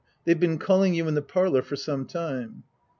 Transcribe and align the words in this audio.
They've 0.25 0.39
been 0.39 0.57
calling 0.57 0.95
you 0.95 1.07
in 1.07 1.13
the 1.13 1.21
parlor 1.21 1.61
for 1.61 1.75
some 1.75 2.07
time. 2.07 2.63